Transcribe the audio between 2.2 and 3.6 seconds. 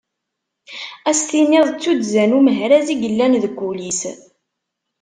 n umehraz i yellan deg